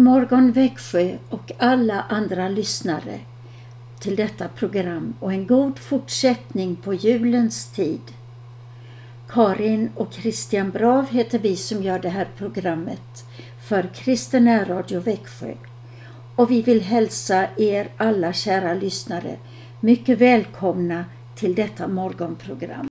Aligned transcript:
Morgon 0.00 0.52
Växjö 0.52 1.16
och 1.28 1.52
alla 1.58 2.02
andra 2.08 2.48
lyssnare 2.48 3.20
till 4.00 4.16
detta 4.16 4.48
program 4.48 5.14
och 5.20 5.32
en 5.32 5.46
god 5.46 5.78
fortsättning 5.78 6.76
på 6.76 6.94
julens 6.94 7.72
tid. 7.72 8.00
Karin 9.28 9.90
och 9.94 10.12
Christian 10.12 10.70
Brav 10.70 11.08
heter 11.08 11.38
vi 11.38 11.56
som 11.56 11.82
gör 11.82 11.98
det 11.98 12.08
här 12.08 12.28
programmet 12.36 13.24
för 13.68 13.90
Kristen 13.94 14.66
Radio 14.66 15.00
Växjö. 15.00 15.54
Och 16.36 16.50
vi 16.50 16.62
vill 16.62 16.80
hälsa 16.80 17.48
er 17.56 17.88
alla 17.96 18.32
kära 18.32 18.74
lyssnare 18.74 19.36
mycket 19.80 20.18
välkomna 20.18 21.04
till 21.36 21.54
detta 21.54 21.88
morgonprogram. 21.88 22.88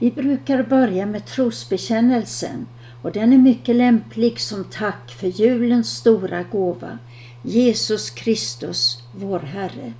Vi 0.00 0.10
brukar 0.10 0.62
börja 0.62 1.06
med 1.06 1.26
trosbekännelsen 1.26 2.66
och 3.04 3.12
den 3.12 3.32
är 3.32 3.38
mycket 3.38 3.76
lämplig 3.76 4.40
som 4.40 4.64
tack 4.64 5.12
för 5.12 5.26
julens 5.26 5.96
stora 5.96 6.42
gåva, 6.42 6.98
Jesus 7.42 8.10
Kristus, 8.10 9.02
vår 9.12 9.38
Herre. 9.38 9.92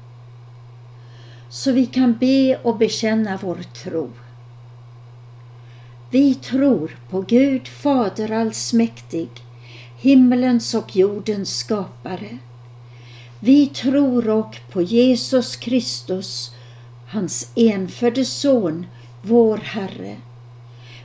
Så 1.48 1.72
vi 1.72 1.86
kan 1.86 2.16
be 2.20 2.56
och 2.62 2.77
bekänna 2.77 3.38
vår 3.42 3.58
tro. 3.62 4.10
Vi 6.10 6.34
tror 6.34 6.98
på 7.10 7.20
Gud 7.20 7.69
Fader 7.69 8.32
allsmäktig, 8.32 9.28
himmelens 9.98 10.75
och 10.75 10.97
jordens 10.97 11.59
skapare. 11.59 12.38
Vi 13.38 13.66
tror 13.66 14.28
och 14.28 14.60
på 14.71 14.82
Jesus 14.82 15.56
Kristus, 15.56 16.54
hans 17.06 17.50
enfödde 17.54 18.25
Son, 18.25 18.86
vår 19.22 19.56
Herre, 19.56 20.16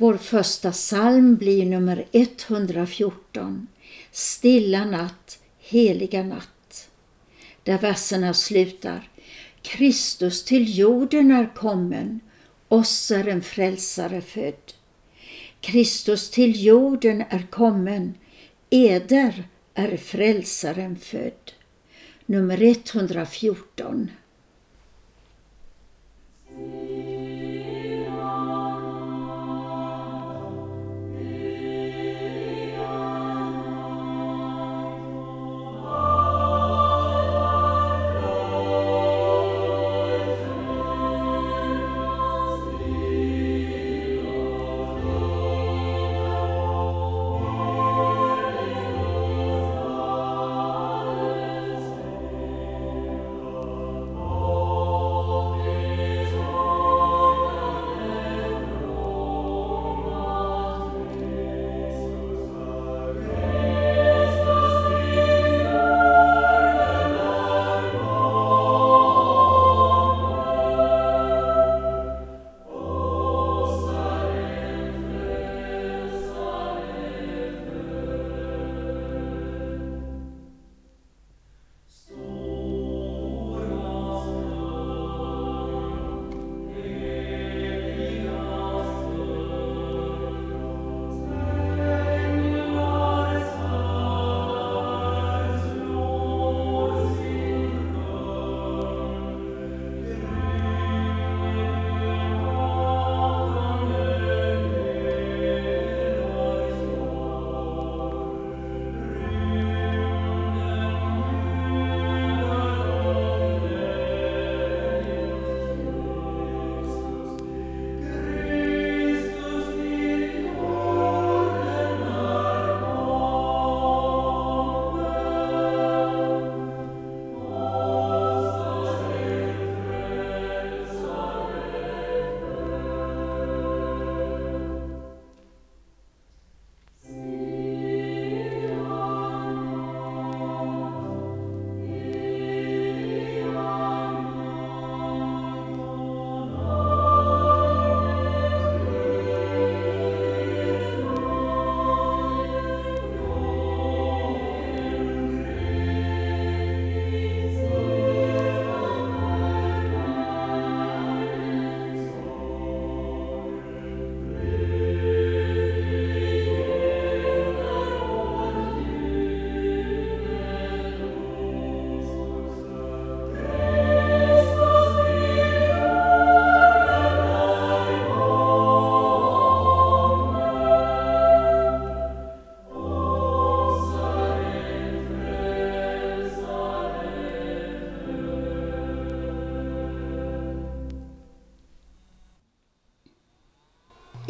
Vår 0.00 0.16
första 0.16 0.72
psalm 0.72 1.36
blir 1.36 1.66
nummer 1.66 2.04
114, 2.12 3.66
Stilla 4.10 4.84
natt, 4.84 5.38
heliga 5.58 6.22
natt, 6.22 6.90
där 7.62 7.78
verserna 7.78 8.34
slutar 8.34 9.10
Kristus 9.62 10.44
till 10.44 10.78
jorden 10.78 11.30
är 11.30 11.54
kommen, 11.54 12.20
oss 12.68 13.10
är 13.10 13.28
en 13.28 13.42
frälsare 13.42 14.20
född. 14.20 14.72
Kristus 15.60 16.30
till 16.30 16.64
jorden 16.64 17.24
är 17.30 17.46
kommen, 17.50 18.14
eder 18.70 19.44
är 19.74 19.96
frälsaren 19.96 20.96
född. 20.96 21.52
Nummer 22.26 22.62
114. 22.62 24.10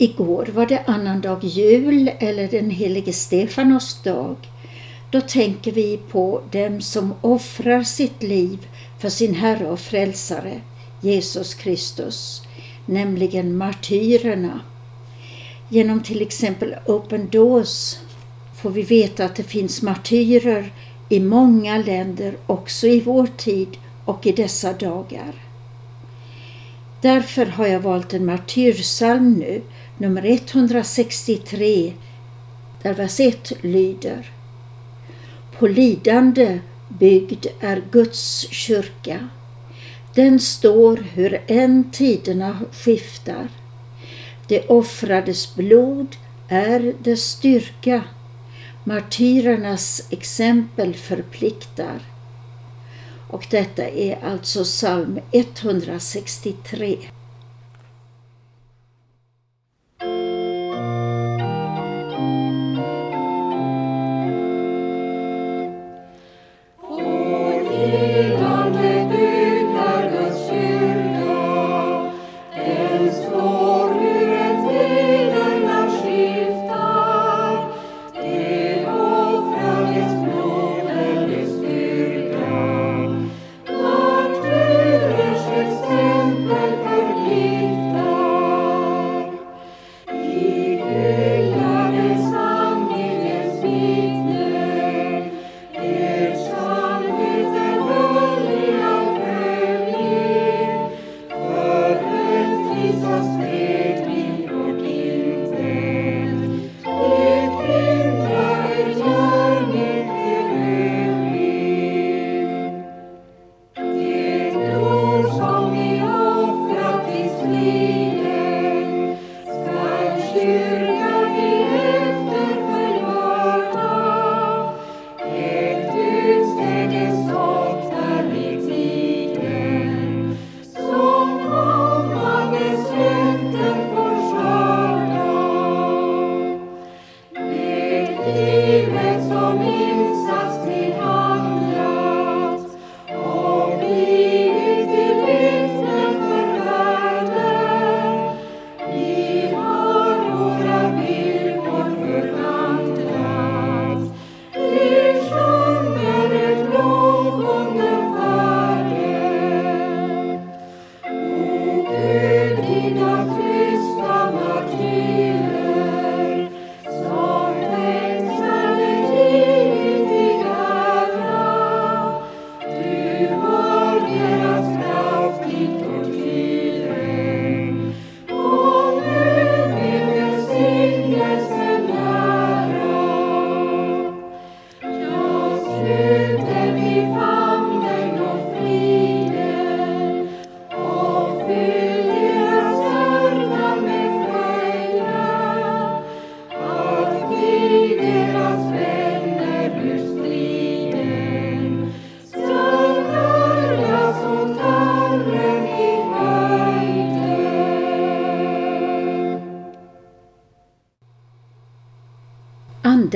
Igår 0.01 0.49
var 0.55 0.67
det 0.67 0.85
annandag 0.87 1.45
jul 1.45 2.11
eller 2.19 2.49
den 2.49 2.71
helige 2.71 3.13
Stefanos 3.13 4.03
dag. 4.03 4.37
Då 5.11 5.21
tänker 5.21 5.73
vi 5.73 6.01
på 6.11 6.43
dem 6.51 6.81
som 6.81 7.15
offrar 7.21 7.83
sitt 7.83 8.23
liv 8.23 8.67
för 8.99 9.09
sin 9.09 9.35
Herre 9.35 9.67
och 9.67 9.81
Frälsare, 9.81 10.61
Jesus 11.01 11.55
Kristus, 11.55 12.43
nämligen 12.87 13.57
martyrerna. 13.57 14.61
Genom 15.69 16.03
till 16.03 16.23
exempel 16.23 16.75
Open 16.87 17.29
Doors 17.29 17.97
får 18.57 18.71
vi 18.71 18.83
veta 18.83 19.25
att 19.25 19.37
det 19.37 19.43
finns 19.43 19.83
martyrer 19.83 20.73
i 21.09 21.21
många 21.21 21.79
länder, 21.79 22.37
också 22.47 22.87
i 22.87 23.01
vår 23.01 23.29
tid 23.37 23.77
och 24.05 24.27
i 24.27 24.33
dessa 24.33 24.73
dagar. 24.73 25.35
Därför 27.01 27.47
har 27.47 27.67
jag 27.67 27.81
valt 27.81 28.15
en 28.15 28.27
martyrsalm 28.27 29.35
nu, 29.35 29.63
nummer 29.99 30.25
163, 30.25 31.93
där 32.83 32.95
vers 32.95 33.21
1 33.21 33.53
lyder 33.61 34.33
På 35.59 35.67
lidande 35.67 36.61
byggd 36.89 37.47
är 37.61 37.83
Guds 37.91 38.47
kyrka. 38.51 39.29
Den 40.15 40.41
står 40.41 40.97
hur 40.97 41.43
än 41.47 41.91
tiderna 41.91 42.59
skiftar. 42.73 43.49
Det 44.47 44.67
offrades 44.67 45.55
blod 45.55 46.17
är 46.49 46.95
dess 47.03 47.23
styrka. 47.23 48.03
Martyrernas 48.85 50.07
exempel 50.11 50.95
förpliktar. 50.95 52.01
Och 53.29 53.47
detta 53.51 53.89
är 53.89 54.25
alltså 54.25 54.65
psalm 54.65 55.21
163. 55.33 56.99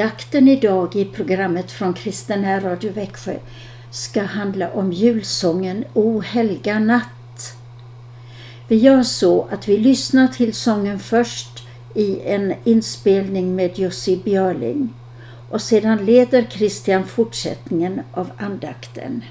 Andakten 0.02 0.48
idag 0.48 0.96
i 0.96 1.04
programmet 1.04 1.70
från 1.70 1.94
Kristen 1.94 2.60
Radio 2.60 2.92
Växjö 2.92 3.36
ska 3.90 4.22
handla 4.22 4.72
om 4.72 4.92
julsången 4.92 5.84
O 5.94 6.20
helga 6.20 6.78
natt. 6.78 7.56
Vi 8.68 8.76
gör 8.76 9.02
så 9.02 9.48
att 9.50 9.68
vi 9.68 9.78
lyssnar 9.78 10.28
till 10.28 10.54
sången 10.54 10.98
först 10.98 11.66
i 11.94 12.20
en 12.20 12.54
inspelning 12.64 13.54
med 13.54 13.78
Jussi 13.78 14.16
Björling 14.24 14.94
och 15.50 15.62
sedan 15.62 16.04
leder 16.04 16.46
Christian 16.50 17.06
fortsättningen 17.06 18.00
av 18.12 18.30
andakten. 18.36 19.22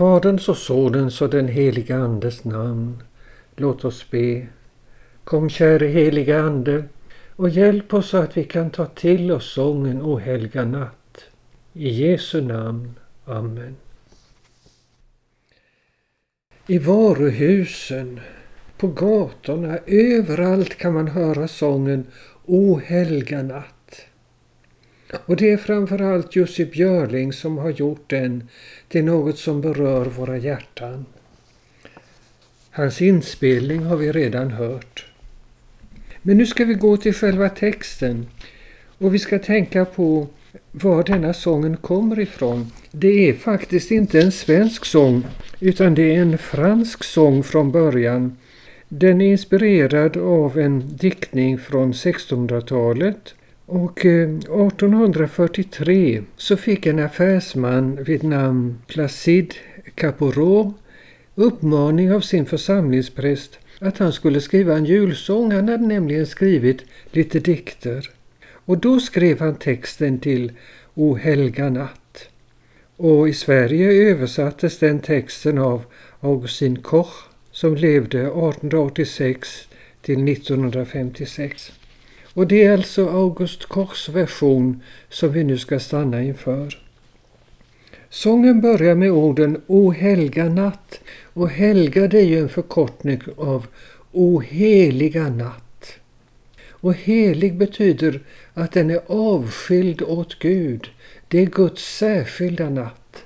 Faderns 0.00 0.48
och 0.48 0.56
Sonens 0.56 1.22
och 1.22 1.30
den 1.30 1.48
heliga 1.48 1.96
Andes 1.96 2.44
namn. 2.44 3.02
Låt 3.56 3.84
oss 3.84 4.10
be. 4.10 4.46
Kom 5.24 5.48
käre 5.50 5.86
heliga 5.86 6.40
Ande 6.40 6.84
och 7.36 7.48
hjälp 7.48 7.94
oss 7.94 8.08
så 8.08 8.16
att 8.16 8.36
vi 8.36 8.44
kan 8.44 8.70
ta 8.70 8.86
till 8.86 9.32
oss 9.32 9.52
sången 9.54 10.02
O 10.02 10.18
helga 10.18 10.64
natt. 10.64 11.24
I 11.72 11.88
Jesu 11.88 12.40
namn. 12.40 12.98
Amen. 13.24 13.76
I 16.66 16.78
varuhusen, 16.78 18.20
på 18.76 18.88
gatorna, 18.88 19.78
överallt 19.86 20.76
kan 20.76 20.94
man 20.94 21.08
höra 21.08 21.48
sången 21.48 22.06
O 22.44 22.80
helga 22.84 23.42
natt. 23.42 23.79
Och 25.26 25.36
det 25.36 25.50
är 25.50 25.56
framförallt 25.56 26.36
Jussi 26.36 26.64
Björling 26.64 27.32
som 27.32 27.58
har 27.58 27.70
gjort 27.70 28.10
den 28.10 28.48
till 28.88 29.04
något 29.04 29.38
som 29.38 29.60
berör 29.60 30.04
våra 30.04 30.38
hjärtan. 30.38 31.06
Hans 32.70 33.02
inspelning 33.02 33.82
har 33.82 33.96
vi 33.96 34.12
redan 34.12 34.50
hört. 34.50 35.06
Men 36.22 36.36
nu 36.38 36.46
ska 36.46 36.64
vi 36.64 36.74
gå 36.74 36.96
till 36.96 37.14
själva 37.14 37.48
texten 37.48 38.26
och 38.98 39.14
vi 39.14 39.18
ska 39.18 39.38
tänka 39.38 39.84
på 39.84 40.26
var 40.70 41.02
denna 41.02 41.32
sången 41.32 41.76
kommer 41.76 42.20
ifrån. 42.20 42.72
Det 42.90 43.28
är 43.28 43.34
faktiskt 43.34 43.90
inte 43.90 44.20
en 44.20 44.32
svensk 44.32 44.84
sång 44.84 45.24
utan 45.60 45.94
det 45.94 46.14
är 46.14 46.22
en 46.22 46.38
fransk 46.38 47.04
sång 47.04 47.42
från 47.42 47.72
början. 47.72 48.36
Den 48.88 49.20
är 49.20 49.30
inspirerad 49.30 50.16
av 50.16 50.58
en 50.58 50.96
diktning 50.96 51.58
från 51.58 51.92
1600-talet 51.92 53.34
och 53.70 54.06
eh, 54.06 54.30
1843 54.30 56.22
så 56.36 56.56
fick 56.56 56.86
en 56.86 56.98
affärsman 56.98 58.04
vid 58.04 58.24
namn 58.24 58.78
Placide 58.86 59.54
Caporot 59.94 60.74
uppmaning 61.34 62.12
av 62.12 62.20
sin 62.20 62.46
församlingspräst 62.46 63.58
att 63.78 63.98
han 63.98 64.12
skulle 64.12 64.40
skriva 64.40 64.76
en 64.76 64.84
julsång. 64.84 65.52
Han 65.52 65.68
hade 65.68 65.86
nämligen 65.86 66.26
skrivit 66.26 66.84
lite 67.10 67.40
dikter. 67.40 68.10
Och 68.64 68.78
då 68.78 69.00
skrev 69.00 69.40
han 69.40 69.54
texten 69.54 70.18
till 70.18 70.52
O 70.94 71.14
helga 71.14 71.70
natt. 71.70 72.28
Och 72.96 73.28
i 73.28 73.32
Sverige 73.32 74.10
översattes 74.10 74.78
den 74.78 75.00
texten 75.00 75.58
av 75.58 75.82
Augustin 76.20 76.82
Koch 76.82 77.28
som 77.52 77.76
levde 77.76 78.20
1886 78.20 79.68
till 80.02 80.28
1956. 80.28 81.72
Och 82.34 82.46
det 82.46 82.64
är 82.64 82.72
alltså 82.72 83.08
August 83.08 83.66
Kochs 83.66 84.08
version 84.08 84.82
som 85.08 85.32
vi 85.32 85.44
nu 85.44 85.58
ska 85.58 85.80
stanna 85.80 86.22
inför. 86.22 86.78
Sången 88.08 88.60
börjar 88.60 88.94
med 88.94 89.10
orden 89.10 89.62
O 89.66 89.90
helga 89.90 90.48
natt 90.48 91.00
och 91.32 91.50
helga 91.50 92.08
det 92.08 92.18
är 92.18 92.24
ju 92.24 92.38
en 92.38 92.48
förkortning 92.48 93.20
av 93.36 93.66
O 94.12 94.40
heliga 94.40 95.28
natt. 95.28 95.92
Och 96.70 96.94
helig 96.94 97.56
betyder 97.56 98.20
att 98.54 98.72
den 98.72 98.90
är 98.90 99.00
avskild 99.06 100.02
åt 100.02 100.38
Gud. 100.38 100.88
Det 101.28 101.38
är 101.38 101.46
Guds 101.46 101.96
särskilda 101.96 102.70
natt. 102.70 103.24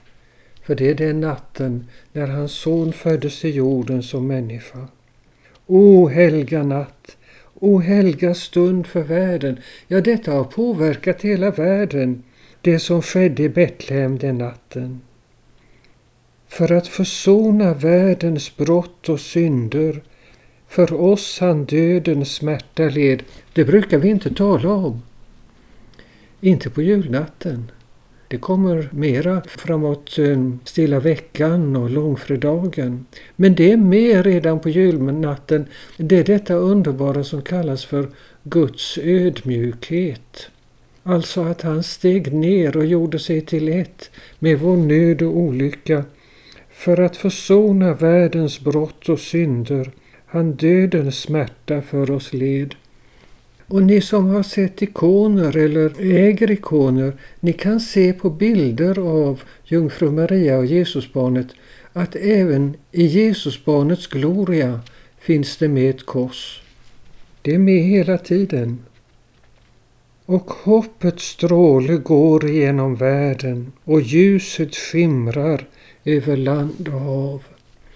För 0.63 0.75
det 0.75 0.91
är 0.91 0.95
den 0.95 1.21
natten 1.21 1.87
när 2.13 2.27
hans 2.27 2.53
son 2.53 2.93
föddes 2.93 3.41
till 3.41 3.55
jorden 3.55 4.03
som 4.03 4.27
människa. 4.27 4.89
O 5.67 6.09
helga 6.09 6.63
natt, 6.63 6.94
o 7.65 7.79
helga 7.79 8.35
stund 8.35 8.87
för 8.87 9.03
världen. 9.03 9.59
Ja, 9.89 10.01
detta 10.01 10.33
har 10.33 10.45
påverkat 10.45 11.23
hela 11.23 11.51
världen, 11.51 12.23
det 12.61 12.79
som 12.79 13.03
skedde 13.03 13.43
i 13.43 13.49
Betlehem 13.49 14.19
den 14.19 14.39
natten. 14.39 15.01
För 16.49 16.73
att 16.73 16.87
försona 16.87 17.75
världens 17.75 18.57
brott 18.57 19.09
och 19.09 19.21
synder, 19.21 20.03
för 20.69 20.93
oss 20.93 21.39
han 21.41 21.65
dödens 21.65 22.35
smärta 22.35 22.83
led. 22.83 23.23
Det 23.53 23.65
brukar 23.65 23.99
vi 23.99 24.09
inte 24.09 24.35
tala 24.35 24.73
om. 24.73 25.03
Inte 26.41 26.71
på 26.71 26.83
julnatten. 26.83 27.71
Det 28.35 28.39
kommer 28.41 28.89
mera 28.93 29.43
framåt 29.47 30.19
eh, 30.19 30.51
stilla 30.65 31.01
veckan 31.01 31.77
och 31.77 31.91
långfredagen. 31.91 33.07
Men 33.37 33.55
det 33.55 33.73
är 33.73 33.77
med 33.77 34.25
redan 34.25 34.61
på 34.61 34.69
julnatten. 34.69 35.67
Det 35.97 36.19
är 36.19 36.25
detta 36.25 36.55
underbara 36.55 37.25
som 37.25 37.43
kallas 37.43 37.85
för 37.85 38.09
Guds 38.43 38.99
ödmjukhet. 38.99 40.51
Alltså 41.03 41.43
att 41.43 41.63
han 41.63 41.83
steg 41.83 42.33
ner 42.33 42.77
och 42.77 42.87
gjorde 42.87 43.19
sig 43.19 43.41
till 43.41 43.69
ett 43.69 44.11
med 44.39 44.59
vår 44.59 44.77
nöd 44.77 45.23
och 45.23 45.37
olycka 45.37 46.05
för 46.71 47.01
att 47.01 47.17
försona 47.17 47.95
världens 47.95 48.61
brott 48.61 49.09
och 49.09 49.21
synder. 49.21 49.91
Han 50.27 50.53
dödens 50.53 51.21
smärta 51.21 51.83
för 51.83 52.11
oss 52.11 52.33
led. 52.33 52.75
Och 53.69 53.83
ni 53.83 54.01
som 54.01 54.27
har 54.27 54.43
sett 54.43 54.83
ikoner 54.83 55.57
eller 55.57 55.93
äger 56.01 56.51
ikoner, 56.51 57.13
ni 57.41 57.53
kan 57.53 57.81
se 57.81 58.13
på 58.13 58.31
bilder 58.31 58.99
av 58.99 59.43
Jungfru 59.65 60.11
Maria 60.11 60.59
och 60.59 60.67
Jesusbarnet 60.67 61.47
att 61.93 62.17
även 62.17 62.77
i 62.93 63.07
Jesusbarnets 63.07 64.07
gloria 64.07 64.81
finns 65.19 65.57
det 65.57 65.69
med 65.69 65.91
ett 65.91 66.07
kors. 66.07 66.63
Det 67.43 67.55
är 67.55 67.59
med 67.59 67.83
hela 67.83 68.19
tiden. 68.19 68.79
Och 70.27 70.51
hoppets 70.51 71.25
stråle 71.25 71.97
går 71.97 72.51
genom 72.51 72.97
världen 72.97 73.73
och 73.85 74.01
ljuset 74.01 74.75
skimrar 74.77 75.67
över 76.05 76.37
land 76.37 76.89
och 76.89 77.01
hav. 77.01 77.43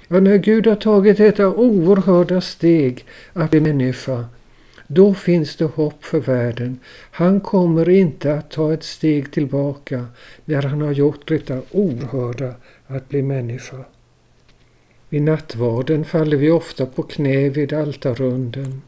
Och 0.09 0.23
när 0.23 0.37
Gud 0.37 0.67
har 0.67 0.77
tagit 0.77 1.17
detta 1.17 1.49
oerhörda 1.49 2.41
steg 2.41 3.05
att 3.33 3.51
bli 3.51 3.61
människa 3.61 4.25
då 4.91 5.15
finns 5.15 5.57
det 5.57 5.65
hopp 5.65 6.05
för 6.05 6.21
världen. 6.21 6.79
Han 7.11 7.41
kommer 7.41 7.89
inte 7.89 8.35
att 8.35 8.51
ta 8.51 8.73
ett 8.73 8.85
steg 8.85 9.33
tillbaka 9.33 10.07
när 10.45 10.63
han 10.63 10.81
har 10.81 10.93
gjort 10.93 11.29
detta 11.29 11.63
oerhörda 11.71 12.55
att 12.87 13.09
bli 13.09 13.23
människa. 13.23 13.85
Vid 15.09 15.23
nattvarden 15.23 16.05
faller 16.05 16.37
vi 16.37 16.51
ofta 16.51 16.87
på 16.87 17.03
knä 17.03 17.49
vid 17.49 17.73
altarrunden. 17.73 18.83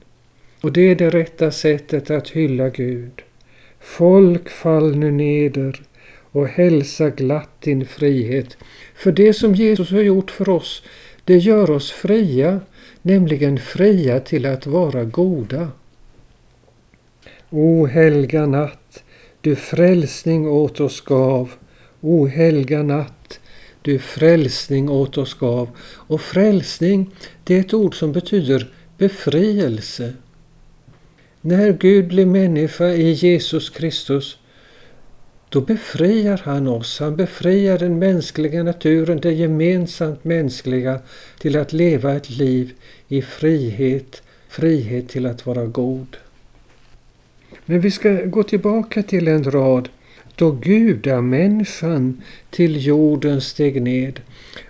Och 0.60 0.72
det 0.72 0.80
är 0.80 0.94
det 0.94 1.10
rätta 1.10 1.50
sättet 1.50 2.10
att 2.10 2.28
hylla 2.28 2.68
Gud. 2.68 3.22
Folk 3.80 4.48
fall 4.48 4.96
nu 4.96 5.10
neder 5.10 5.82
och 6.32 6.48
hälsa 6.48 7.10
glatt 7.10 7.60
din 7.60 7.86
frihet. 7.86 8.56
För 8.94 9.12
det 9.12 9.34
som 9.34 9.54
Jesus 9.54 9.90
har 9.90 10.00
gjort 10.00 10.30
för 10.30 10.48
oss, 10.48 10.82
det 11.24 11.36
gör 11.36 11.70
oss 11.70 11.90
fria, 11.90 12.60
nämligen 13.02 13.58
fria 13.58 14.20
till 14.20 14.46
att 14.46 14.66
vara 14.66 15.04
goda. 15.04 15.68
O 17.52 17.86
helga 17.86 18.46
natt, 18.46 19.04
du 19.40 19.56
frälsning 19.56 20.48
åt 20.48 20.80
oss 20.80 21.00
gav. 21.00 21.50
O 22.00 22.26
helga 22.26 22.82
natt, 22.82 23.40
du 23.82 23.98
frälsning 23.98 24.88
åt 24.88 25.18
oss 25.18 25.34
gav. 25.34 25.68
Och 25.80 26.20
frälsning, 26.20 27.10
det 27.44 27.56
är 27.56 27.60
ett 27.60 27.74
ord 27.74 27.94
som 27.94 28.12
betyder 28.12 28.72
befrielse. 28.98 30.12
När 31.40 31.72
Gud 31.72 32.08
blir 32.08 32.26
människa 32.26 32.88
i 32.88 33.12
Jesus 33.12 33.70
Kristus, 33.70 34.38
då 35.48 35.60
befriar 35.60 36.40
han 36.44 36.68
oss. 36.68 37.00
Han 37.00 37.16
befriar 37.16 37.78
den 37.78 37.98
mänskliga 37.98 38.62
naturen, 38.62 39.20
det 39.20 39.32
gemensamt 39.32 40.24
mänskliga, 40.24 41.00
till 41.38 41.56
att 41.56 41.72
leva 41.72 42.12
ett 42.12 42.30
liv 42.30 42.72
i 43.08 43.22
frihet, 43.22 44.22
frihet 44.48 45.08
till 45.08 45.26
att 45.26 45.46
vara 45.46 45.66
god. 45.66 46.16
Men 47.70 47.80
vi 47.80 47.90
ska 47.90 48.12
gå 48.12 48.42
tillbaka 48.42 49.02
till 49.02 49.28
en 49.28 49.44
rad 49.44 49.88
då 50.34 50.50
gudamänniskan 50.50 52.22
till 52.50 52.86
jorden 52.86 53.40
steg 53.40 53.82
ned. 53.82 54.20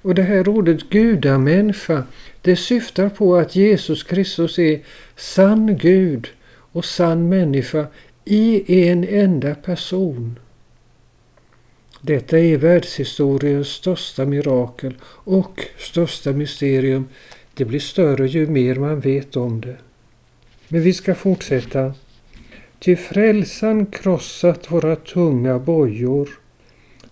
Och 0.03 0.15
det 0.15 0.23
här 0.23 0.49
ordet 0.49 0.91
gudamänniska, 0.91 2.05
det 2.41 2.57
syftar 2.57 3.09
på 3.09 3.37
att 3.37 3.57
Jesus 3.57 4.03
Kristus 4.03 4.59
är 4.59 4.81
sann 5.17 5.77
Gud 5.77 6.29
och 6.73 6.85
sann 6.85 7.29
människa 7.29 7.87
i 8.25 8.83
en 8.89 9.05
enda 9.09 9.55
person. 9.55 10.39
Detta 12.01 12.39
är 12.39 12.57
världshistoriens 12.57 13.69
största 13.69 14.25
mirakel 14.25 14.95
och 15.05 15.65
största 15.79 16.33
mysterium. 16.33 17.09
Det 17.55 17.65
blir 17.65 17.81
större 17.81 18.27
ju 18.27 18.47
mer 18.47 18.75
man 18.75 19.01
vet 19.01 19.37
om 19.37 19.61
det. 19.61 19.77
Men 20.69 20.83
vi 20.83 20.93
ska 20.93 21.15
fortsätta 21.15 21.95
Ty 22.81 22.97
frälsan 22.97 23.87
krossat 23.87 24.71
våra 24.71 24.97
tunga 24.97 25.59
bojor. 25.59 26.29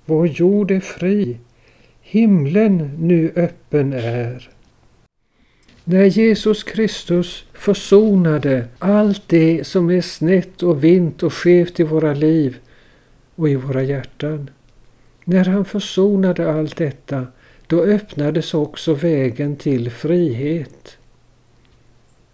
Vår 0.05 0.27
jord 0.27 0.71
är 0.71 0.81
fri, 0.81 1.39
himlen 2.01 2.91
nu 2.99 3.33
öppen 3.37 3.93
är. 3.93 4.51
När 5.85 6.05
Jesus 6.05 6.63
Kristus 6.63 7.45
försonade 7.53 8.69
allt 8.79 9.23
det 9.27 9.67
som 9.67 9.91
är 9.91 10.01
snett 10.01 10.63
och 10.63 10.85
vint 10.85 11.23
och 11.23 11.35
skevt 11.35 11.81
i 11.81 11.83
våra 11.83 12.15
liv 12.15 12.57
och 13.35 13.49
i 13.49 13.57
våra 13.57 13.83
hjärtan. 13.83 14.51
När 15.25 15.45
han 15.45 15.65
försonade 15.65 16.53
allt 16.53 16.77
detta, 16.77 17.27
då 17.67 17.83
öppnades 17.83 18.55
också 18.55 18.95
vägen 18.95 19.57
till 19.57 19.91
frihet. 19.91 20.98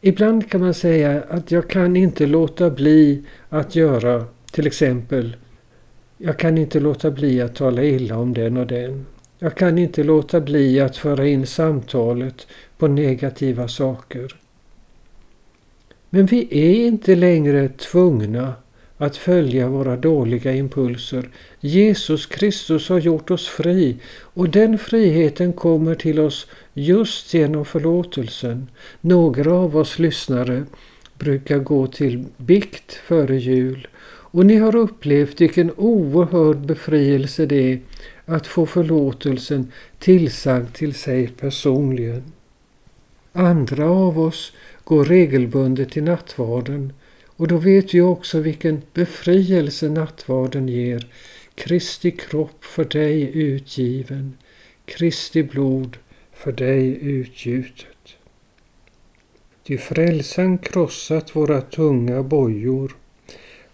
Ibland 0.06 0.50
kan 0.50 0.60
man 0.60 0.74
säga 0.74 1.22
att 1.28 1.50
jag 1.50 1.68
kan 1.68 1.96
inte 1.96 2.26
låta 2.26 2.70
bli 2.70 3.22
att 3.48 3.76
göra 3.76 4.24
till 4.52 4.66
exempel 4.66 5.36
jag 6.18 6.38
kan 6.38 6.58
inte 6.58 6.80
låta 6.80 7.10
bli 7.10 7.40
att 7.40 7.54
tala 7.54 7.82
illa 7.82 8.18
om 8.18 8.34
den 8.34 8.56
och 8.56 8.66
den. 8.66 9.06
Jag 9.38 9.54
kan 9.54 9.78
inte 9.78 10.02
låta 10.02 10.40
bli 10.40 10.80
att 10.80 10.96
föra 10.96 11.26
in 11.26 11.46
samtalet 11.46 12.46
på 12.78 12.88
negativa 12.88 13.68
saker. 13.68 14.36
Men 16.10 16.26
vi 16.26 16.48
är 16.50 16.86
inte 16.86 17.14
längre 17.14 17.68
tvungna 17.68 18.54
att 18.96 19.16
följa 19.16 19.68
våra 19.68 19.96
dåliga 19.96 20.54
impulser. 20.54 21.30
Jesus 21.60 22.26
Kristus 22.26 22.88
har 22.88 22.98
gjort 22.98 23.30
oss 23.30 23.48
fri 23.48 23.96
och 24.20 24.48
den 24.48 24.78
friheten 24.78 25.52
kommer 25.52 25.94
till 25.94 26.20
oss 26.20 26.46
just 26.74 27.34
genom 27.34 27.64
förlåtelsen. 27.64 28.70
Några 29.00 29.52
av 29.52 29.76
oss 29.76 29.98
lyssnare 29.98 30.64
brukar 31.18 31.58
gå 31.58 31.86
till 31.86 32.24
bikt 32.36 32.92
före 32.92 33.36
jul 33.36 33.88
och 34.06 34.46
ni 34.46 34.56
har 34.56 34.76
upplevt 34.76 35.40
vilken 35.40 35.70
oerhörd 35.76 36.56
befrielse 36.56 37.46
det 37.46 37.72
är 37.72 37.80
att 38.24 38.46
få 38.46 38.66
förlåtelsen 38.66 39.72
tillsagd 39.98 40.74
till 40.74 40.94
sig 40.94 41.28
personligen. 41.28 42.22
Andra 43.32 43.90
av 43.90 44.20
oss 44.20 44.52
går 44.84 45.04
regelbundet 45.04 45.90
till 45.90 46.02
nattvarden 46.04 46.92
och 47.36 47.48
då 47.48 47.56
vet 47.56 47.94
vi 47.94 48.00
också 48.00 48.40
vilken 48.40 48.82
befrielse 48.94 49.88
nattvarden 49.88 50.68
ger. 50.68 51.06
Kristi 51.54 52.10
kropp 52.10 52.64
för 52.64 52.84
dig 52.84 53.36
utgiven. 53.38 54.36
Kristi 54.84 55.42
blod 55.42 55.96
för 56.34 56.52
dig 56.52 56.98
utgjutet. 57.02 58.16
Ty 59.62 59.78
frälsan 59.78 60.58
krossat 60.58 61.36
våra 61.36 61.60
tunga 61.60 62.22
bojor. 62.22 62.96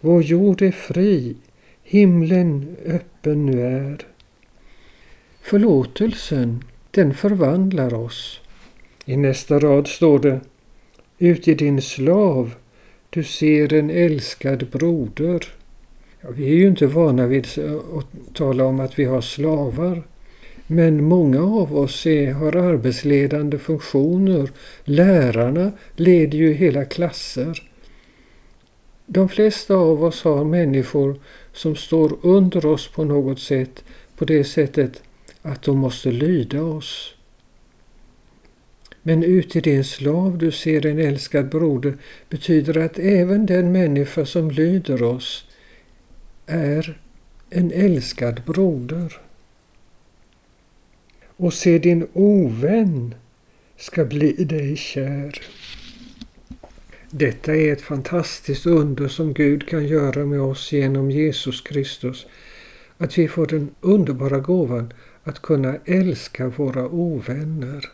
Vår 0.00 0.22
jord 0.22 0.62
är 0.62 0.72
fri, 0.72 1.36
himlen 1.82 2.76
öppen 2.86 3.46
nu 3.46 3.62
är. 3.62 4.06
Förlåtelsen, 5.42 6.64
den 6.90 7.14
förvandlar 7.14 7.94
oss. 7.94 8.40
I 9.04 9.16
nästa 9.16 9.58
rad 9.58 9.88
står 9.88 10.18
det 10.18 10.40
Ut 11.18 11.48
i 11.48 11.54
din 11.54 11.82
slav, 11.82 12.54
du 13.10 13.24
ser 13.24 13.72
en 13.72 13.90
älskad 13.90 14.70
broder. 14.70 15.44
Ja, 16.20 16.28
vi 16.30 16.44
är 16.44 16.54
ju 16.54 16.68
inte 16.68 16.86
vana 16.86 17.26
vid 17.26 17.46
att 17.98 18.34
tala 18.34 18.64
om 18.64 18.80
att 18.80 18.98
vi 18.98 19.04
har 19.04 19.20
slavar. 19.20 20.02
Men 20.72 21.04
många 21.04 21.42
av 21.42 21.76
oss 21.76 22.06
är, 22.06 22.32
har 22.32 22.56
arbetsledande 22.56 23.58
funktioner. 23.58 24.50
Lärarna 24.84 25.72
leder 25.96 26.38
ju 26.38 26.52
hela 26.52 26.84
klasser. 26.84 27.70
De 29.06 29.28
flesta 29.28 29.74
av 29.74 30.04
oss 30.04 30.22
har 30.22 30.44
människor 30.44 31.20
som 31.52 31.76
står 31.76 32.16
under 32.22 32.66
oss 32.66 32.88
på 32.88 33.04
något 33.04 33.40
sätt, 33.40 33.84
på 34.16 34.24
det 34.24 34.44
sättet 34.44 35.02
att 35.42 35.62
de 35.62 35.78
måste 35.78 36.10
lyda 36.10 36.62
oss. 36.62 37.14
Men 39.02 39.24
ut 39.24 39.56
i 39.56 39.60
din 39.60 39.84
slav 39.84 40.38
du 40.38 40.50
ser 40.50 40.86
en 40.86 40.98
älskad 40.98 41.48
broder 41.48 41.96
betyder 42.28 42.78
att 42.78 42.98
även 42.98 43.46
den 43.46 43.72
människa 43.72 44.26
som 44.26 44.50
lyder 44.50 45.02
oss 45.02 45.44
är 46.46 47.00
en 47.50 47.72
älskad 47.72 48.42
broder. 48.46 49.20
Och 51.40 51.54
se 51.54 51.78
din 51.78 52.06
ovän 52.12 53.14
ska 53.76 54.04
bli 54.04 54.32
dig 54.32 54.76
kär. 54.76 55.40
Detta 57.10 57.56
är 57.56 57.72
ett 57.72 57.82
fantastiskt 57.82 58.66
under 58.66 59.08
som 59.08 59.32
Gud 59.32 59.68
kan 59.68 59.86
göra 59.86 60.26
med 60.26 60.40
oss 60.40 60.72
genom 60.72 61.10
Jesus 61.10 61.60
Kristus. 61.60 62.26
Att 62.98 63.18
vi 63.18 63.28
får 63.28 63.46
den 63.46 63.70
underbara 63.80 64.38
gåvan 64.38 64.92
att 65.24 65.42
kunna 65.42 65.76
älska 65.84 66.48
våra 66.48 66.88
ovänner. 66.88 67.88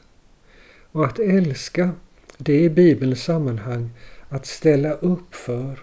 Och 0.93 1.05
att 1.05 1.19
älska, 1.19 1.91
det 2.39 2.53
är 2.53 2.63
i 2.63 2.71
Bibelns 2.71 3.25
sammanhang 3.25 3.91
att 4.29 4.47
ställa 4.47 4.93
upp 4.93 5.35
för. 5.35 5.79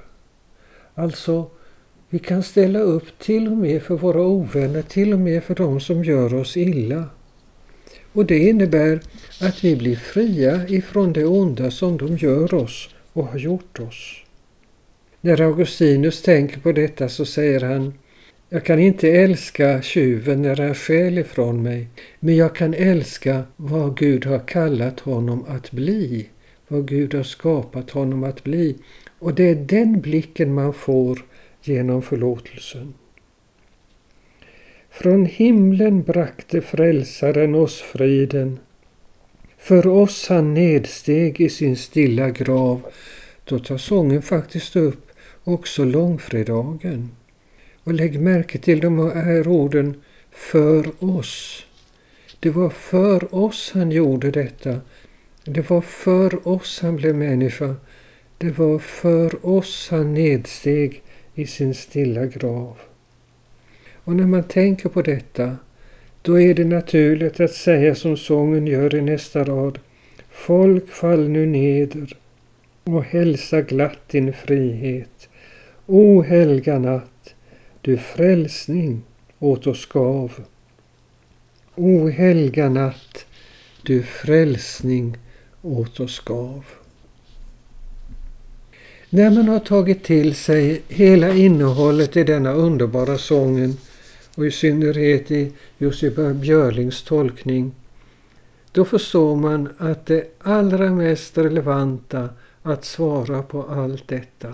Alltså, 0.96 1.50
vi 2.10 2.20
kan 2.20 2.44
ställa 2.44 2.80
upp 2.80 3.20
till 3.20 3.48
och 3.48 3.58
med 3.58 3.84
för 3.84 3.96
våra 3.96 4.22
ovänner, 4.22 4.82
till 4.82 5.14
och 5.14 5.20
med 5.20 5.44
för 5.44 5.56
de 5.56 5.80
som 5.80 6.04
gör 6.04 6.34
oss 6.34 6.58
illa. 6.58 7.10
Och 8.14 8.26
det 8.26 8.38
innebär 8.38 9.02
att 9.42 9.64
vi 9.64 9.76
blir 9.76 9.96
fria 9.96 10.68
ifrån 10.68 11.14
det 11.14 11.26
onda 11.26 11.72
som 11.72 11.98
de 11.98 12.18
gör 12.18 12.54
oss 12.54 12.90
och 13.14 13.28
har 13.28 13.40
gjort 13.40 13.80
oss. 13.80 14.24
När 15.22 15.42
Augustinus 15.42 16.22
tänker 16.22 16.60
på 16.60 16.72
detta 16.72 17.10
så 17.10 17.26
säger 17.26 17.60
han 17.62 17.94
jag 18.54 18.66
kan 18.66 18.80
inte 18.80 19.10
älska 19.10 19.82
tjuven 19.82 20.42
när 20.42 20.56
han 20.56 20.76
stjäl 20.76 21.18
ifrån 21.18 21.64
mig, 21.64 21.88
men 22.20 22.36
jag 22.36 22.56
kan 22.56 22.74
älska 22.74 23.44
vad 23.56 23.98
Gud 23.98 24.26
har 24.26 24.48
kallat 24.48 25.00
honom 25.00 25.46
att 25.48 25.72
bli, 25.72 26.30
vad 26.68 26.88
Gud 26.88 27.14
har 27.14 27.24
skapat 27.24 27.92
honom 27.92 28.24
att 28.24 28.44
bli. 28.44 28.76
Och 29.20 29.34
det 29.34 29.44
är 29.44 29.56
den 29.56 30.02
blicken 30.02 30.54
man 30.54 30.74
får 30.74 31.26
genom 31.62 32.02
förlåtelsen. 32.02 32.94
Från 34.94 35.26
himlen 35.26 36.04
brakte 36.04 36.62
frälsaren 36.62 37.56
oss 37.56 37.82
friden. 37.82 38.60
För 39.58 39.88
oss 39.88 40.28
han 40.30 40.54
nedsteg 40.54 41.42
i 41.42 41.50
sin 41.50 41.76
stilla 41.76 42.30
grav. 42.30 42.82
Då 43.44 43.60
tar 43.60 43.78
sången 43.78 44.22
faktiskt 44.22 44.76
upp 44.76 45.12
också 45.44 45.84
långfredagen. 45.84 47.12
Och 47.84 47.94
lägg 47.94 48.20
märke 48.20 48.58
till 48.58 48.80
de 48.80 49.12
här 49.12 49.48
orden 49.48 50.02
för 50.32 50.92
oss. 51.00 51.66
Det 52.40 52.50
var 52.50 52.70
för 52.70 53.36
oss 53.36 53.72
han 53.74 53.92
gjorde 53.92 54.32
detta. 54.32 54.82
Det 55.46 55.70
var 55.70 55.82
för 55.82 56.48
oss 56.48 56.80
han 56.82 56.96
blev 56.96 57.16
människa. 57.16 57.76
Det 58.38 58.58
var 58.58 58.80
för 58.80 59.46
oss 59.46 59.88
han 59.92 60.14
nedsteg 60.14 61.02
i 61.36 61.48
sin 61.48 61.74
stilla 61.74 62.26
grav. 62.26 62.78
Och 64.04 64.16
när 64.16 64.28
man 64.28 64.44
tänker 64.44 64.90
på 64.90 65.02
detta, 65.02 65.58
då 66.22 66.42
är 66.42 66.54
det 66.54 66.66
naturligt 66.66 67.40
att 67.40 67.54
säga 67.54 67.96
som 67.96 68.18
sången 68.18 68.68
gör 68.68 68.96
i 68.96 69.02
nästa 69.02 69.44
rad. 69.44 69.80
Folk 70.32 70.90
fall 70.90 71.30
nu 71.30 71.46
neder 71.46 72.18
och 72.84 73.04
hälsa 73.04 73.62
glatt 73.62 74.10
din 74.10 74.34
frihet. 74.34 75.30
O 75.86 76.22
helga 76.22 76.80
natt, 76.80 77.36
du 77.82 77.98
frälsning 77.98 79.02
åt 79.40 79.68
oss 79.68 79.86
gav. 79.86 80.32
O 81.76 82.08
helga 82.10 82.70
natt, 82.70 83.26
du 83.84 84.04
frälsning 84.04 85.18
åt 85.62 86.00
oss 86.00 86.20
gav. 86.20 86.66
När 89.10 89.32
man 89.32 89.48
har 89.48 89.60
tagit 89.60 90.04
till 90.04 90.36
sig 90.36 90.82
hela 90.88 91.34
innehållet 91.34 92.18
i 92.18 92.24
denna 92.24 92.54
underbara 92.54 93.18
sången 93.18 93.78
och 94.36 94.46
i 94.46 94.52
synnerhet 94.52 95.32
i 95.32 95.52
Jussi 95.78 96.10
Björlings 96.34 97.04
tolkning, 97.04 97.72
då 98.72 98.86
förstår 98.86 99.36
man 99.36 99.70
att 99.78 100.06
det 100.06 100.26
allra 100.40 100.92
mest 100.92 101.38
relevanta 101.38 102.30
att 102.62 102.86
svara 102.86 103.44
på 103.44 103.64
allt 103.64 104.08
detta 104.08 104.54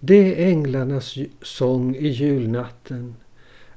det 0.00 0.44
är 0.44 0.48
änglarnas 0.48 1.14
sång 1.42 1.96
i 1.96 2.08
julnatten. 2.08 3.14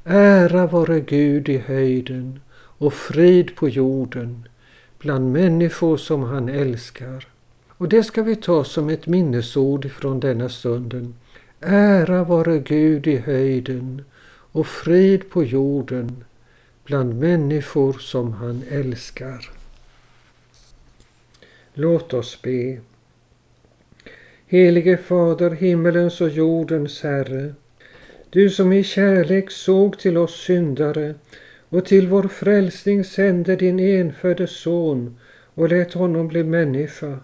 Ära 0.04 0.68
vare 0.68 1.00
Gud 1.00 1.50
i 1.50 1.58
höjden 1.58 2.40
och 2.54 2.94
frid 2.94 3.56
på 3.56 3.70
jorden 3.70 4.48
bland 5.00 5.32
människor 5.32 5.98
som 5.98 6.24
han 6.24 6.50
älskar. 6.50 7.28
Och 7.70 7.90
det 7.90 8.04
ska 8.04 8.24
vi 8.24 8.36
ta 8.36 8.64
som 8.64 8.90
ett 8.90 9.08
minnesord 9.08 9.92
från 9.92 10.20
denna 10.20 10.50
stunden. 10.50 11.16
Ära 11.62 12.24
vare 12.24 12.60
Gud 12.60 13.08
i 13.08 13.18
höjden 13.18 14.04
och 14.52 14.68
frid 14.68 15.30
på 15.30 15.44
jorden 15.44 16.24
bland 16.84 17.20
människor 17.20 17.94
som 17.94 18.34
han 18.34 18.64
älskar. 18.70 19.50
Låt 21.74 22.14
oss 22.14 22.42
be. 22.42 22.80
Helige 24.48 24.98
Fader, 24.98 25.52
himmelens 25.52 26.22
och 26.22 26.30
jordens 26.30 27.02
Herre, 27.02 27.54
du 28.30 28.50
som 28.50 28.74
i 28.74 28.84
kärlek 28.84 29.52
såg 29.52 30.00
till 30.00 30.18
oss 30.18 30.44
syndare 30.44 31.16
och 31.70 31.86
till 31.86 32.08
vår 32.08 32.28
frälsning 32.28 33.04
sände 33.04 33.56
din 33.56 33.80
enfödde 33.80 34.48
son 34.48 35.20
och 35.54 35.70
lät 35.70 35.94
honom 35.94 36.28
bli 36.28 36.44
människa. 36.44 37.20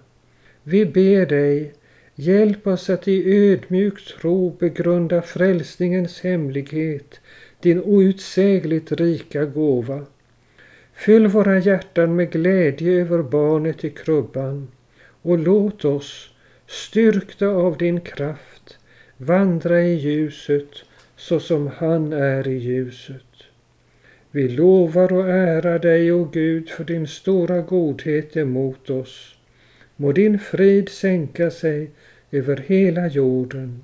Vi 0.63 0.85
ber 0.85 1.25
dig, 1.25 1.73
hjälp 2.19 2.67
oss 2.67 2.89
att 2.89 3.07
i 3.07 3.49
ödmjuk 3.49 4.05
tro 4.05 4.49
begrunda 4.59 5.21
frälsningens 5.21 6.21
hemlighet, 6.21 7.19
din 7.61 7.81
outsägligt 7.83 8.91
rika 8.91 9.45
gåva. 9.45 10.05
Fyll 10.93 11.27
våra 11.27 11.59
hjärtan 11.59 12.15
med 12.15 12.31
glädje 12.31 12.91
över 12.91 13.23
barnet 13.23 13.83
i 13.83 13.89
krubban 13.89 14.67
och 15.21 15.37
låt 15.37 15.85
oss 15.85 16.29
styrkta 16.67 17.47
av 17.47 17.77
din 17.77 18.01
kraft, 18.01 18.77
vandra 19.17 19.81
i 19.81 19.93
ljuset 19.93 20.69
så 21.15 21.39
som 21.39 21.67
han 21.67 22.13
är 22.13 22.47
i 22.47 22.57
ljuset. 22.57 23.23
Vi 24.31 24.47
lovar 24.47 25.13
och 25.13 25.29
ärar 25.29 25.79
dig, 25.79 26.11
o 26.11 26.29
Gud, 26.33 26.69
för 26.69 26.83
din 26.83 27.07
stora 27.07 27.61
godhet 27.61 28.37
emot 28.37 28.89
oss. 28.89 29.35
Må 29.95 30.11
din 30.11 30.39
frid 30.39 30.89
sänka 30.89 31.51
sig 31.51 31.91
över 32.31 32.63
hela 32.67 33.07
jorden 33.07 33.83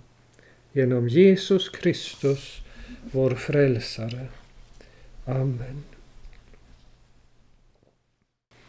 genom 0.71 1.07
Jesus 1.07 1.69
Kristus, 1.69 2.61
vår 3.11 3.29
frälsare. 3.29 4.27
Amen. 5.25 5.83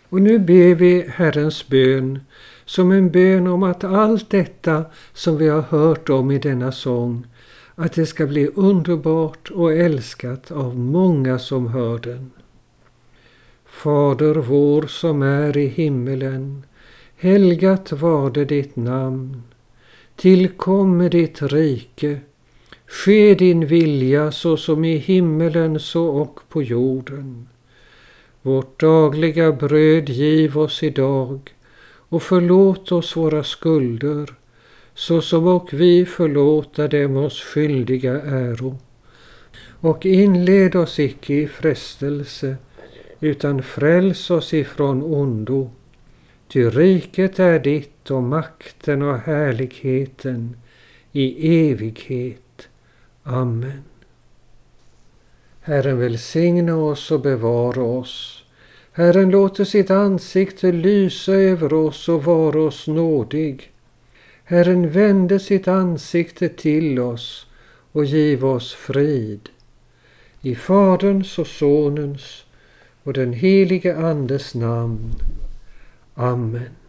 Och 0.09 0.23
nu 0.23 0.39
ber 0.39 0.75
vi 0.75 1.09
Herrens 1.09 1.69
bön 1.69 2.21
som 2.65 2.93
en 2.93 3.11
bön 3.11 3.47
om 3.47 3.63
att 3.63 3.85
allt 3.85 4.31
detta 4.31 4.85
som 5.13 5.39
vi 5.39 5.49
har 5.49 5.63
hört 5.63 6.09
om 6.09 6.31
i 6.31 6.39
denna 6.39 6.73
sång, 6.73 7.27
att 7.75 7.93
det 7.93 8.07
ska 8.07 8.27
bli 8.27 8.47
underbart 8.55 9.51
och 9.51 9.73
älskat 9.73 10.51
av 10.51 10.79
många 10.79 11.39
som 11.39 11.67
hör 11.67 11.99
den. 11.99 12.31
Fader 13.67 14.35
vår 14.35 14.83
som 14.83 15.23
är 15.23 15.57
i 15.57 15.67
himmelen. 15.67 16.63
Helgat 17.17 17.93
varde 17.93 18.45
ditt 18.45 18.77
namn. 18.77 19.43
Tillkomme 20.17 21.09
ditt 21.09 21.43
rike. 21.43 22.21
Ske 22.87 23.35
din 23.35 23.67
vilja 23.67 24.33
så 24.33 24.57
som 24.57 24.85
i 24.85 24.97
himmelen 24.97 25.81
så 25.81 26.07
och 26.07 26.41
på 26.49 26.63
jorden. 26.63 27.49
Vårt 28.43 28.81
dagliga 28.81 29.53
bröd 29.53 30.09
giv 30.09 30.59
oss 30.59 30.83
idag 30.83 31.55
och 32.09 32.23
förlåt 32.23 32.93
oss 32.93 33.17
våra 33.17 33.45
skulder 33.45 34.35
såsom 34.95 35.47
och 35.47 35.73
vi 35.73 36.07
förlåta 36.07 36.89
dem 36.89 37.17
oss 37.17 37.43
skyldiga 37.43 38.23
äro. 38.23 38.79
Och 39.81 40.07
inled 40.07 40.77
oss 40.77 40.99
icke 40.99 41.35
i 41.35 41.49
frestelse 41.49 42.57
utan 43.21 43.63
fräls 43.63 44.31
oss 44.31 44.55
ifrån 44.55 45.03
ondo. 45.03 45.71
Ty 46.49 46.71
riket 46.71 47.39
är 47.39 47.59
ditt 47.59 48.11
och 48.11 48.23
makten 48.23 49.03
och 49.03 49.19
härligheten 49.19 50.57
i 51.13 51.57
evighet. 51.71 52.69
Amen. 53.23 53.83
Herren 55.61 55.99
välsigne 55.99 56.73
oss 56.73 57.11
och 57.11 57.21
bevara 57.21 57.83
oss. 57.83 58.45
Herren 58.93 59.31
låter 59.31 59.65
sitt 59.65 59.91
ansikte 59.91 60.73
lysa 60.73 61.33
över 61.33 61.73
oss 61.73 62.09
och 62.09 62.25
vara 62.25 62.63
oss 62.63 62.87
nådig. 62.87 63.73
Herren 64.45 64.91
vände 64.91 65.41
sitt 65.41 65.69
ansikte 65.69 66.49
till 66.49 66.99
oss 66.99 67.47
och 67.93 68.05
giv 68.05 68.45
oss 68.45 68.75
frid. 68.75 69.49
I 70.41 70.55
Faderns 70.55 71.39
och 71.39 71.47
Sonens 71.47 72.45
och 73.03 73.13
den 73.13 73.33
helige 73.33 73.97
Andes 73.97 74.55
namn. 74.55 75.15
Amen. 76.17 76.84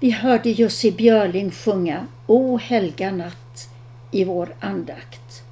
Vi 0.00 0.10
hörde 0.10 0.50
Jussi 0.50 0.90
Björling 0.92 1.50
sjunga 1.50 2.06
O 2.26 2.56
helga 2.58 3.10
natt 3.10 3.68
i 4.10 4.24
vår 4.24 4.56
andakt. 4.60 5.42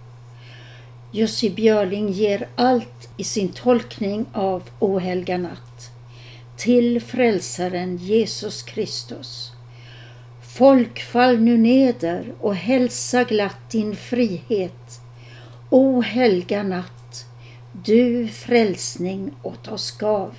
Jussi 1.13 1.51
Björling 1.51 2.09
ger 2.13 2.49
allt 2.57 3.09
i 3.17 3.25
sin 3.25 3.49
tolkning 3.49 4.27
av 4.33 4.63
O 4.79 4.99
helga 4.99 5.39
natt 5.39 5.91
till 6.57 7.03
frälsaren 7.03 7.97
Jesus 7.97 8.63
Kristus. 8.63 9.53
Folk 10.41 11.01
fall 11.01 11.39
nu 11.39 11.59
neder 11.59 12.33
och 12.41 12.55
hälsa 12.55 13.25
glatt 13.25 13.71
din 13.71 13.97
frihet. 13.97 15.01
O 15.71 16.01
helga 16.01 16.63
natt, 16.63 17.27
du 17.73 18.29
frälsning 18.29 19.31
åt 19.43 19.69
oss 19.69 19.91
gav. 19.91 20.35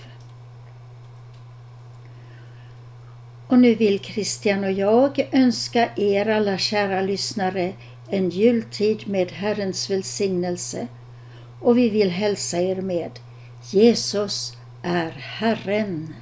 Och 3.47 3.59
nu 3.59 3.75
vill 3.75 3.99
Christian 3.99 4.63
och 4.63 4.71
jag 4.71 5.27
önska 5.31 5.89
er 5.95 6.29
alla 6.29 6.57
kära 6.57 7.01
lyssnare 7.01 7.73
en 8.09 8.29
jultid 8.29 9.07
med 9.07 9.31
Herrens 9.31 9.89
välsignelse 9.89 10.87
och 11.59 11.77
vi 11.77 11.89
vill 11.89 12.09
hälsa 12.09 12.57
er 12.61 12.81
med 12.81 13.11
Jesus 13.71 14.57
är 14.81 15.11
Herren. 15.11 16.13